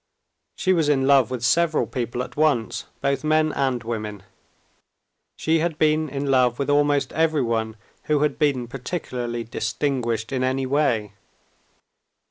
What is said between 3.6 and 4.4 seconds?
women;